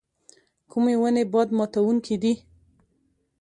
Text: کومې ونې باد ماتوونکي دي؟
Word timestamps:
کومې 0.71 0.95
ونې 1.01 1.23
باد 1.33 1.47
ماتوونکي 1.57 2.15
دي؟ 2.21 2.33